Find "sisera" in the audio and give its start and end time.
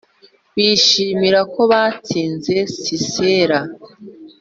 2.81-3.59